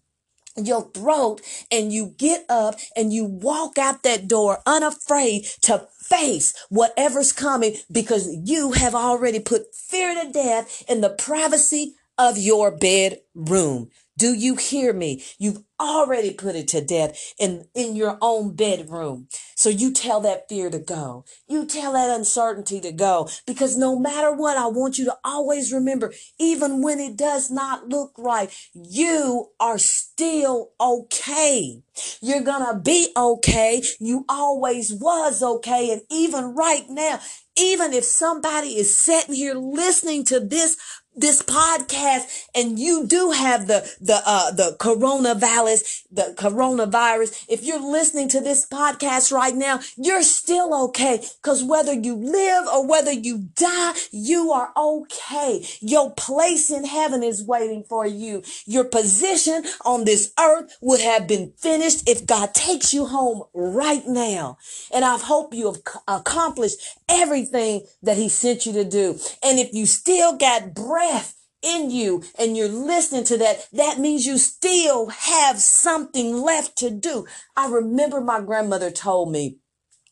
[0.58, 6.54] your throat and you get up and you walk out that door unafraid to face
[6.70, 12.70] whatever's coming because you have already put fear to death in the privacy of your
[12.70, 13.90] bedroom.
[14.16, 15.24] Do you hear me?
[15.40, 19.28] You've already put it to death in, in your own bedroom.
[19.56, 21.26] So you tell that fear to go.
[21.48, 25.74] You tell that uncertainty to go because no matter what, I want you to always
[25.74, 31.82] remember, even when it does not look right, you are still okay.
[32.22, 33.82] You're gonna be okay.
[34.00, 35.92] You always was okay.
[35.92, 37.20] And even right now,
[37.58, 40.78] even if somebody is sitting here listening to this
[41.16, 47.46] this podcast and you do have the the uh the coronavirus the coronavirus.
[47.50, 52.66] If you're listening to this podcast right now you're still okay because whether you live
[52.68, 55.66] or whether you die you are okay.
[55.82, 58.44] Your place in heaven is waiting for you.
[58.66, 64.08] Your position on this earth would have been finished if god takes you home right
[64.08, 64.58] now.
[64.94, 66.78] And i hope you have accomplished
[67.10, 69.20] everything that he sent you to do.
[69.44, 74.00] And if you still got breath breath in you and you're listening to that, that
[74.00, 77.26] means you still have something left to do.
[77.56, 79.58] I remember my grandmother told me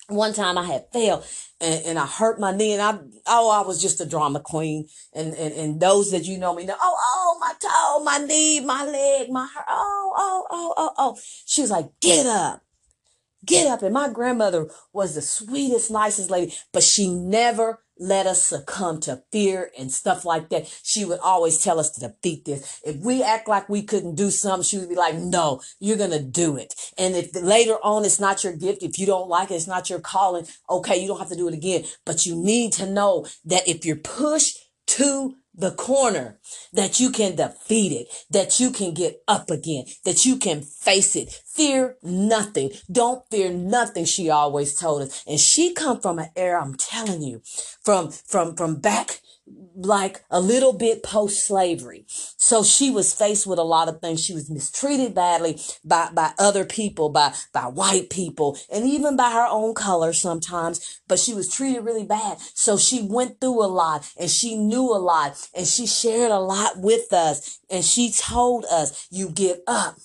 [0.08, 1.24] one time I had fell
[1.62, 4.88] and, and I hurt my knee and I, oh, I was just a drama queen.
[5.14, 8.18] And, and, and those that you know me know, oh, oh, my toe, oh, my
[8.18, 11.20] knee, my leg, my, heart, oh, oh, oh, oh, oh.
[11.46, 12.64] She was like, get up
[13.46, 13.82] get up.
[13.82, 19.24] And my grandmother was the sweetest, nicest lady, but she never let us succumb to
[19.32, 20.68] fear and stuff like that.
[20.84, 22.80] She would always tell us to defeat this.
[22.84, 26.12] If we act like we couldn't do something, she would be like, no, you're going
[26.12, 26.74] to do it.
[26.98, 29.90] And if later on it's not your gift, if you don't like it, it's not
[29.90, 31.84] your calling, okay, you don't have to do it again.
[32.06, 34.58] But you need to know that if you're pushed
[34.88, 36.40] to the corner
[36.72, 41.16] that you can defeat it, that you can get up again, that you can face
[41.16, 41.42] it.
[41.60, 42.72] Fear nothing.
[42.90, 44.06] Don't fear nothing.
[44.06, 45.26] She always told us.
[45.28, 47.42] And she come from an era, I'm telling you,
[47.84, 49.20] from, from, from back
[49.76, 52.06] like a little bit post slavery.
[52.08, 54.24] So she was faced with a lot of things.
[54.24, 59.32] She was mistreated badly by, by other people, by, by white people, and even by
[59.32, 62.38] her own color sometimes, but she was treated really bad.
[62.54, 66.40] So she went through a lot and she knew a lot and she shared a
[66.40, 69.98] lot with us and she told us, you give up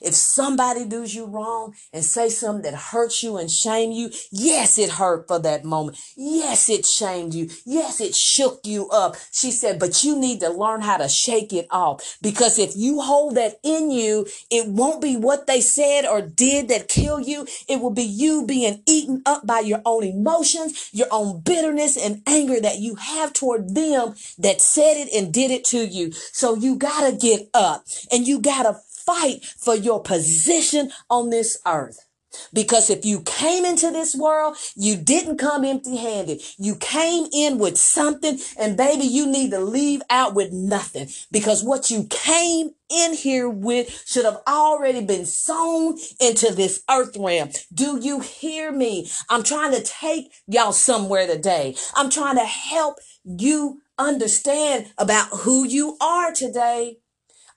[0.00, 4.78] if somebody does you wrong and say something that hurts you and shame you, yes,
[4.78, 5.98] it hurt for that moment.
[6.16, 7.50] Yes, it shamed you.
[7.64, 9.16] Yes, it shook you up.
[9.32, 13.00] She said, but you need to learn how to shake it off because if you
[13.00, 17.46] hold that in you, it won't be what they said or did that kill you.
[17.68, 22.22] It will be you being eaten up by your own emotions, your own bitterness and
[22.26, 26.12] anger that you have toward them that said it and did it to you.
[26.12, 28.78] So you gotta get up and you gotta
[29.10, 32.06] fight for your position on this earth.
[32.52, 36.40] Because if you came into this world, you didn't come empty handed.
[36.58, 41.64] You came in with something and baby, you need to leave out with nothing because
[41.64, 47.50] what you came in here with should have already been sown into this earth realm.
[47.74, 49.10] Do you hear me?
[49.28, 51.74] I'm trying to take y'all somewhere today.
[51.96, 56.98] I'm trying to help you understand about who you are today.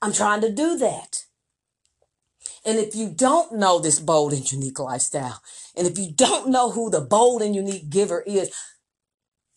[0.02, 1.23] I'm trying to do that.
[2.64, 5.42] And if you don't know this bold and unique lifestyle,
[5.76, 8.50] and if you don't know who the bold and unique giver is,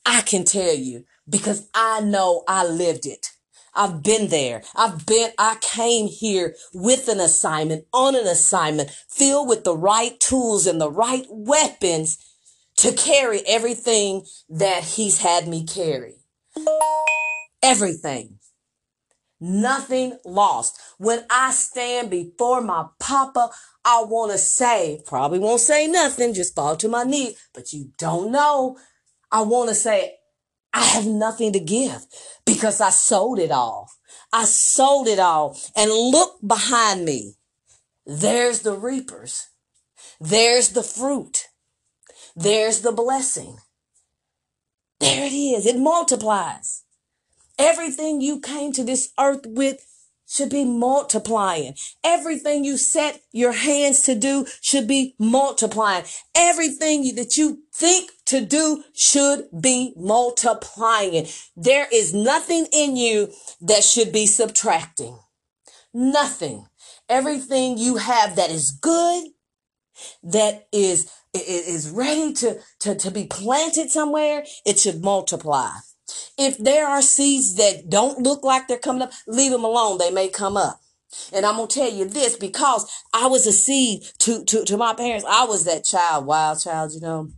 [0.05, 3.27] I can tell you because I know I lived it.
[3.73, 4.63] I've been there.
[4.75, 10.19] I've been, I came here with an assignment, on an assignment, filled with the right
[10.19, 12.17] tools and the right weapons
[12.77, 16.15] to carry everything that he's had me carry.
[17.61, 18.36] Everything.
[19.39, 20.79] Nothing lost.
[20.97, 23.51] When I stand before my papa,
[23.85, 27.91] I want to say, probably won't say nothing, just fall to my knees, but you
[27.97, 28.77] don't know.
[29.31, 30.15] I want to say,
[30.73, 32.05] I have nothing to give
[32.45, 33.89] because I sold it all.
[34.33, 37.35] I sold it all and look behind me.
[38.05, 39.47] There's the reapers.
[40.19, 41.47] There's the fruit.
[42.35, 43.57] There's the blessing.
[44.99, 45.65] There it is.
[45.65, 46.83] It multiplies.
[47.57, 49.83] Everything you came to this earth with
[50.27, 51.73] should be multiplying.
[52.03, 56.03] Everything you set your hands to do should be multiplying.
[56.35, 61.27] Everything that you think to do should be multiplying.
[61.55, 65.17] There is nothing in you that should be subtracting.
[65.93, 66.67] Nothing.
[67.07, 69.29] Everything you have that is good,
[70.21, 75.69] that is, is ready to, to, to be planted somewhere, it should multiply.
[76.37, 79.97] If there are seeds that don't look like they're coming up, leave them alone.
[79.97, 80.81] They may come up.
[81.33, 84.93] And I'm gonna tell you this because I was a seed to, to, to my
[84.93, 85.25] parents.
[85.27, 87.29] I was that child, wild child, you know.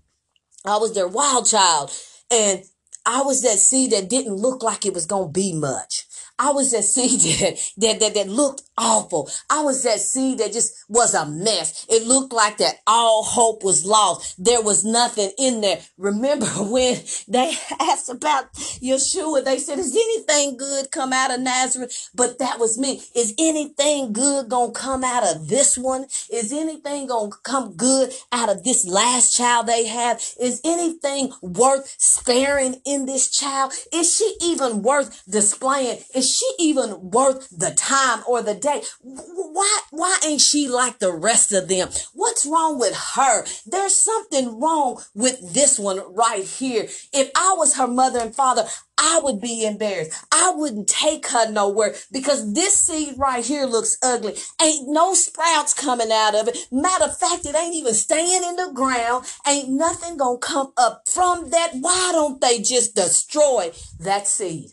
[0.66, 1.92] I was their wild child.
[2.32, 2.64] And
[3.06, 6.06] I was that seed that didn't look like it was gonna be much.
[6.40, 9.30] I was that seed that, that, that, that looked awful.
[9.50, 11.86] I was that seed that just was a mess.
[11.90, 14.44] It looked like that all hope was lost.
[14.44, 15.82] There was nothing in there.
[15.98, 22.10] Remember when they asked about Yeshua, they said, is anything good come out of Nazareth?
[22.16, 23.02] But that was me.
[23.14, 26.06] Is anything good gonna come out of this one?
[26.32, 30.24] Is anything gonna come good out of this last child they have?
[30.40, 33.74] Is anything worth sparing in this child?
[33.92, 36.00] Is she even worth displaying?
[36.16, 38.84] Is she even worth the time or the day?
[39.02, 41.90] Why, why ain't she like the rest of them?
[42.14, 43.46] What's wrong with her?
[43.66, 46.88] There's something wrong with this one right here.
[47.14, 48.66] If I was her mother and father,
[49.00, 50.26] I would be embarrassed.
[50.32, 54.36] I wouldn't take her nowhere because this seed right here looks ugly.
[54.62, 56.68] Ain't no sprouts coming out of it.
[56.70, 59.26] Matter of fact, it ain't even staying in the ground.
[59.48, 61.72] Ain't nothing gonna come up from that.
[61.80, 64.72] Why don't they just destroy that seed?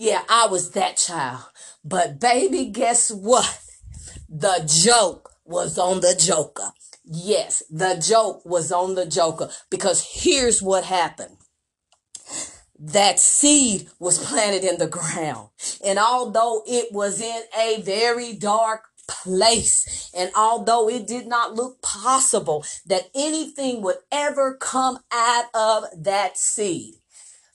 [0.00, 1.42] Yeah, I was that child.
[1.84, 3.60] But baby, guess what?
[4.30, 6.72] The joke was on the joker.
[7.04, 11.36] Yes, the joke was on the joker because here's what happened
[12.78, 15.50] that seed was planted in the ground.
[15.84, 21.82] And although it was in a very dark place, and although it did not look
[21.82, 26.94] possible that anything would ever come out of that seed,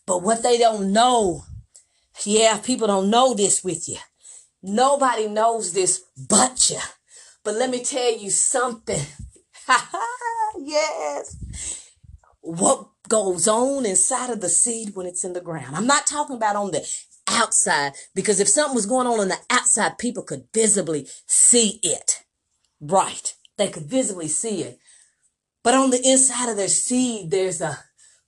[0.05, 1.45] but what they don't know,
[2.23, 3.97] yeah, people don't know this with you.
[4.63, 6.79] Nobody knows this but you.
[7.43, 9.01] But let me tell you something.
[10.57, 11.91] yes.
[12.41, 15.75] What goes on inside of the seed when it's in the ground.
[15.75, 16.87] I'm not talking about on the
[17.27, 22.23] outside because if something was going on on the outside, people could visibly see it.
[22.81, 23.35] Right.
[23.57, 24.79] They could visibly see it.
[25.63, 27.79] But on the inside of their seed, there's a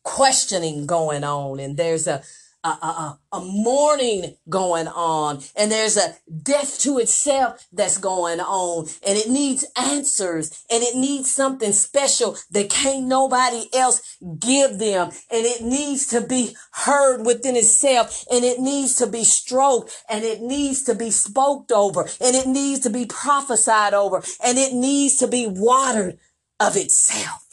[0.03, 2.23] questioning going on and there's a
[2.63, 5.41] a, a, a mourning going on.
[5.55, 8.87] And there's a death to itself that's going on.
[9.05, 10.65] And it needs answers.
[10.69, 15.11] And it needs something special that can't nobody else give them.
[15.31, 18.25] And it needs to be heard within itself.
[18.31, 20.03] And it needs to be stroked.
[20.09, 22.01] And it needs to be spoke over.
[22.19, 24.23] And it needs to be prophesied over.
[24.43, 26.19] And it needs to be watered
[26.59, 27.43] of itself.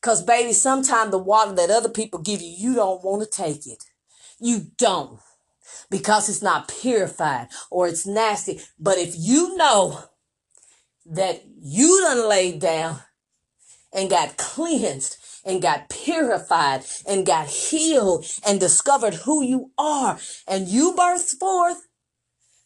[0.00, 3.66] Cause baby, sometimes the water that other people give you, you don't want to take
[3.66, 3.82] it.
[4.40, 5.20] You don't
[5.90, 8.60] because it's not purified or it's nasty.
[8.78, 10.04] But if you know
[11.06, 13.00] that you done laid down
[13.92, 20.68] and got cleansed and got purified and got healed and discovered who you are and
[20.68, 21.88] you burst forth,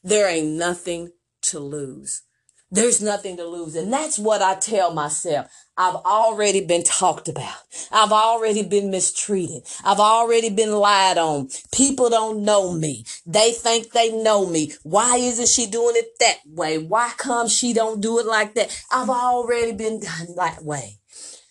[0.02, 1.10] there ain't nothing
[1.42, 2.22] to lose.
[2.70, 3.76] There's nothing to lose.
[3.76, 5.48] And that's what I tell myself.
[5.76, 7.54] I've already been talked about.
[7.90, 9.62] I've already been mistreated.
[9.84, 11.48] I've already been lied on.
[11.72, 13.06] People don't know me.
[13.24, 14.72] They think they know me.
[14.82, 16.76] Why isn't she doing it that way?
[16.78, 18.78] Why come she don't do it like that?
[18.92, 20.98] I've already been done that way.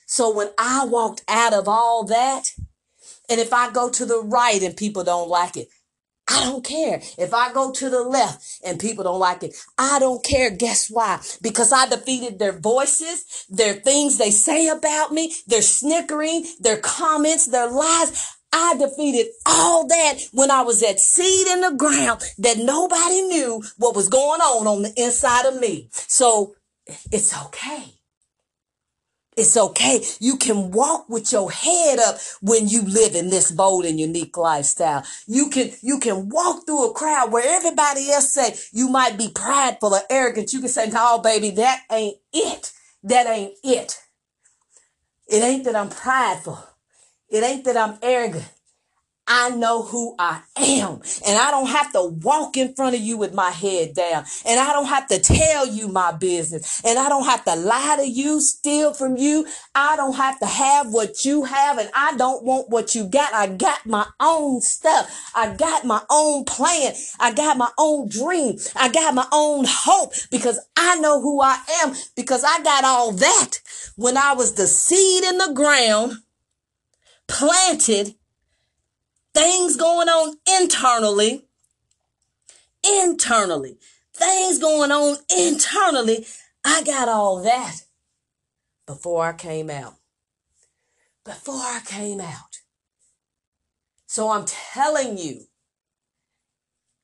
[0.06, 2.52] So when I walked out of all that,
[3.30, 5.70] and if I go to the right and people don't like it,
[6.32, 7.02] I don't care.
[7.18, 10.50] If I go to the left and people don't like it, I don't care.
[10.50, 11.20] Guess why?
[11.42, 17.48] Because I defeated their voices, their things they say about me, their snickering, their comments,
[17.48, 18.38] their lies.
[18.54, 23.64] I defeated all that when I was at seed in the ground that nobody knew
[23.78, 25.90] what was going on on the inside of me.
[25.92, 26.56] So
[27.12, 28.01] it's okay.
[29.38, 30.04] It's okay.
[30.20, 34.36] You can walk with your head up when you live in this bold and unique
[34.36, 35.04] lifestyle.
[35.26, 39.30] You can, you can walk through a crowd where everybody else say you might be
[39.34, 40.52] prideful or arrogant.
[40.52, 42.74] You can say, no, baby, that ain't it.
[43.04, 44.00] That ain't it.
[45.28, 46.60] It ain't that I'm prideful.
[47.30, 48.50] It ain't that I'm arrogant.
[49.28, 51.02] I know who I am.
[51.26, 54.26] And I don't have to walk in front of you with my head down.
[54.46, 56.82] And I don't have to tell you my business.
[56.84, 59.48] And I don't have to lie to you, steal from you.
[59.74, 61.78] I don't have to have what you have.
[61.78, 63.34] And I don't want what you got.
[63.34, 65.32] I got my own stuff.
[65.36, 66.94] I got my own plan.
[67.20, 68.58] I got my own dream.
[68.76, 73.12] I got my own hope because I know who I am because I got all
[73.14, 73.60] that
[73.96, 76.18] when I was the seed in the ground
[77.28, 78.16] planted
[79.34, 81.48] things going on internally,
[82.84, 83.78] internally,
[84.14, 86.26] things going on internally.
[86.64, 87.78] I got all that
[88.86, 89.96] before I came out.
[91.24, 92.62] Before I came out.
[94.08, 95.46] So I'm telling you,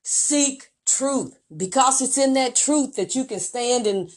[0.02, 4.10] seek truth because it's in that truth that you can stand and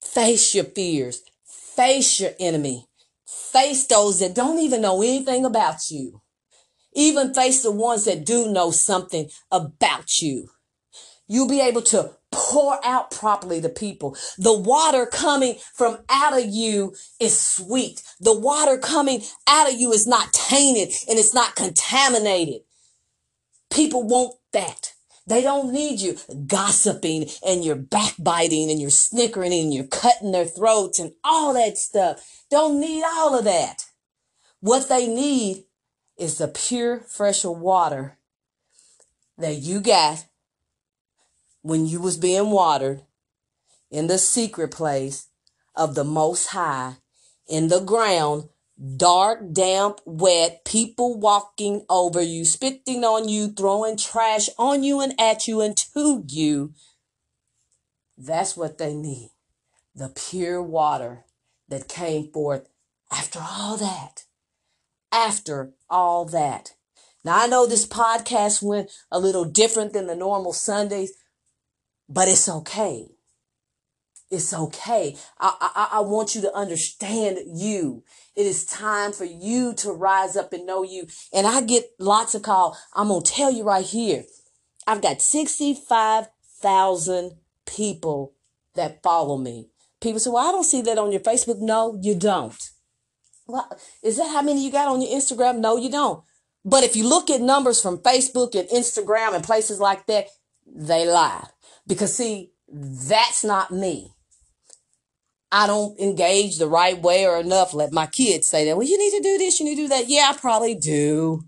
[0.00, 2.86] face your fears, face your enemy,
[3.26, 6.21] face those that don't even know anything about you.
[6.94, 10.48] Even face the ones that do know something about you.
[11.26, 14.16] You'll be able to pour out properly to people.
[14.38, 18.02] The water coming from out of you is sweet.
[18.20, 22.62] The water coming out of you is not tainted and it's not contaminated.
[23.70, 24.92] People want that.
[25.26, 30.46] They don't need you gossiping and you're backbiting and you're snickering and you're cutting their
[30.46, 32.44] throats and all that stuff.
[32.50, 33.84] Don't need all of that.
[34.60, 35.64] What they need
[36.16, 38.18] is the pure, fresh water
[39.38, 40.26] that you got
[41.62, 43.02] when you was being watered
[43.90, 45.28] in the secret place
[45.74, 46.96] of the most high.
[47.48, 48.48] In the ground
[48.96, 55.14] dark damp wet people walking over you spitting on you throwing trash on you and
[55.20, 56.72] at you and to you.
[58.16, 59.30] That's what they need.
[59.94, 61.24] The pure water
[61.68, 62.68] that came forth
[63.10, 64.24] after all that.
[65.12, 66.72] After all that
[67.24, 71.12] now i know this podcast went a little different than the normal sundays
[72.12, 73.08] but it's okay.
[74.30, 75.16] It's okay.
[75.40, 78.04] I, I, I want you to understand you.
[78.36, 81.06] It is time for you to rise up and know you.
[81.32, 82.76] And I get lots of call.
[82.94, 84.24] I'm going to tell you right here.
[84.86, 87.32] I've got 65,000
[87.66, 88.34] people
[88.74, 89.70] that follow me.
[90.00, 91.60] People say, well, I don't see that on your Facebook.
[91.60, 92.70] No, you don't.
[94.02, 95.58] Is that how many you got on your Instagram?
[95.58, 96.22] No, you don't.
[96.64, 100.28] But if you look at numbers from Facebook and Instagram and places like that,
[100.66, 101.46] they lie.
[101.86, 104.12] Because see, that's not me.
[105.50, 107.74] I don't engage the right way or enough.
[107.74, 108.76] Let my kids say that.
[108.76, 110.08] Well, you need to do this, you need to do that.
[110.08, 111.44] Yeah, I probably do.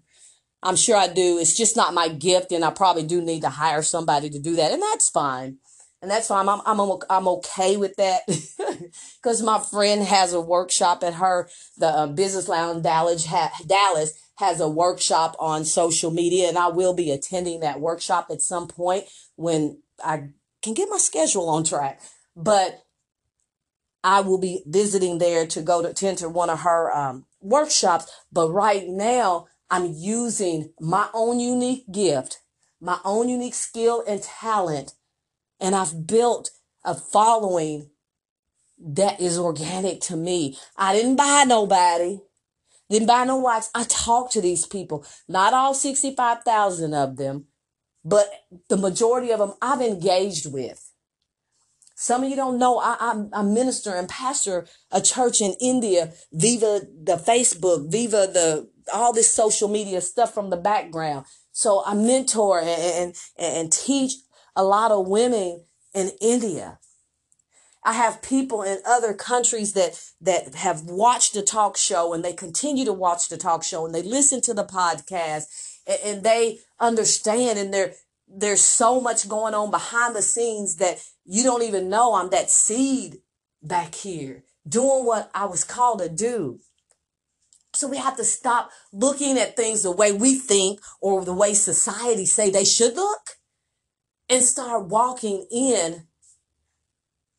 [0.63, 1.39] I'm sure I do.
[1.39, 4.57] It's just not my gift, and I probably do need to hire somebody to do
[4.57, 5.59] that, and that's fine.
[6.05, 6.51] And that's fine.
[6.51, 8.21] I'm I'm I'm okay with that
[9.17, 11.49] because my friend has a workshop at her
[11.79, 13.27] the uh, Business Lounge Dallas
[13.67, 18.43] Dallas has a workshop on social media, and I will be attending that workshop at
[18.43, 19.05] some point
[19.37, 20.25] when I
[20.61, 22.03] can get my schedule on track.
[22.37, 22.85] But
[24.03, 28.13] I will be visiting there to go to attend to one of her um, workshops.
[28.31, 32.41] But right now, I'm using my own unique gift,
[32.79, 34.93] my own unique skill and talent,
[35.65, 36.51] and I've built
[36.85, 37.89] a following
[38.79, 40.59] that is organic to me.
[40.77, 42.21] I didn't buy nobody.
[42.91, 43.71] Didn't buy no likes.
[43.75, 45.07] I talked to these people.
[45.27, 47.47] Not all 65,000 of them,
[48.05, 48.27] but
[48.69, 50.91] the majority of them I've engaged with.
[51.97, 56.12] Some of you don't know I, I, I minister and pastor a church in India,
[56.31, 61.25] viva the Facebook, viva the all this social media stuff from the background.
[61.53, 64.15] So I mentor and, and, and teach
[64.57, 66.79] a lot of women in India.
[67.85, 72.33] I have people in other countries that that have watched the talk show and they
[72.33, 75.45] continue to watch the talk show and they listen to the podcast
[75.87, 77.93] and, and they understand and there
[78.27, 82.51] there's so much going on behind the scenes that you don't even know I'm that
[82.51, 83.19] seed
[83.63, 86.61] back here doing what I was called to do.
[87.75, 91.55] So we have to stop looking at things the way we think or the way
[91.55, 93.21] society say they should look
[94.35, 96.09] and start walking in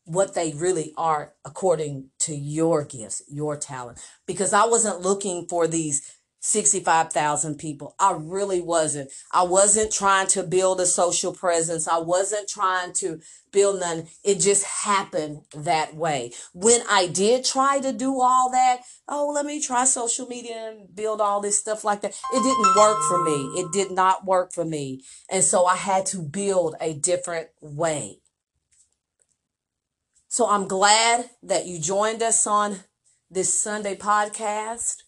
[0.06, 4.00] what they really are according to your gifts, your talent.
[4.24, 6.15] Because I wasn't looking for these
[6.46, 7.96] 65,000 people.
[7.98, 9.10] I really wasn't.
[9.32, 11.88] I wasn't trying to build a social presence.
[11.88, 13.20] I wasn't trying to
[13.50, 14.06] build none.
[14.22, 16.30] It just happened that way.
[16.54, 20.94] When I did try to do all that, oh, let me try social media and
[20.94, 22.14] build all this stuff like that.
[22.32, 23.60] It didn't work for me.
[23.60, 25.02] It did not work for me.
[25.28, 28.20] And so I had to build a different way.
[30.28, 32.84] So I'm glad that you joined us on
[33.28, 35.02] this Sunday podcast.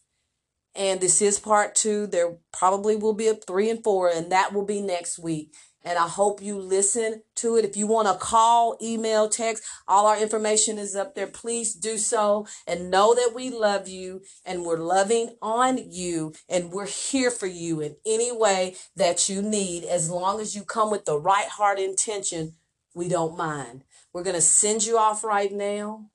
[0.78, 2.06] And this is part two.
[2.06, 5.52] There probably will be a three and four, and that will be next week.
[5.84, 7.64] And I hope you listen to it.
[7.64, 11.26] If you want to call, email, text, all our information is up there.
[11.26, 16.70] Please do so and know that we love you and we're loving on you and
[16.70, 19.82] we're here for you in any way that you need.
[19.82, 22.54] As long as you come with the right heart intention,
[22.94, 23.82] we don't mind.
[24.12, 26.10] We're going to send you off right now.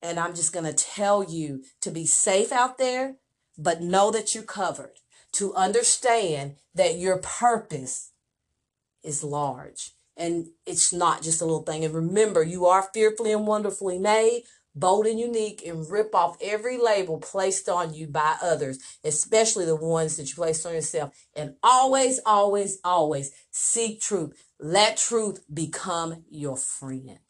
[0.00, 3.16] And I'm just going to tell you to be safe out there
[3.60, 4.94] but know that you're covered.
[5.34, 8.10] To understand that your purpose
[9.04, 11.84] is large and it's not just a little thing.
[11.84, 14.42] And remember, you are fearfully and wonderfully made,
[14.74, 19.76] bold and unique, and rip off every label placed on you by others, especially the
[19.76, 21.14] ones that you placed on yourself.
[21.34, 24.32] And always, always, always seek truth.
[24.58, 27.20] Let truth become your friend.